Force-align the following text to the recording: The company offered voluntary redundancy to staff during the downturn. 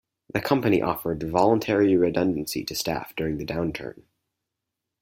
The 0.33 0.41
company 0.41 0.81
offered 0.81 1.21
voluntary 1.21 1.95
redundancy 1.95 2.63
to 2.63 2.73
staff 2.73 3.15
during 3.15 3.37
the 3.37 3.45
downturn. 3.45 4.01